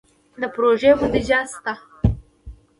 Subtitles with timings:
[0.41, 1.73] د پروژو بودیجه شته؟